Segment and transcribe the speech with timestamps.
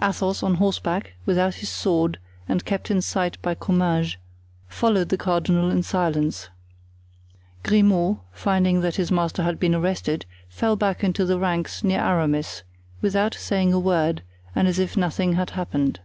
[0.00, 4.16] Athos, on horseback, without his sword and kept in sight by Comminges,
[4.68, 6.50] followed the cardinal in silence.
[7.64, 12.62] Grimaud, finding that his master had been arrested, fell back into the ranks near Aramis,
[13.00, 14.22] without saying a word
[14.54, 15.98] and as if nothing had happened.